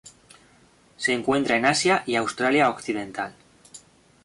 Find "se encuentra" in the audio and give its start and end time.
0.97-1.57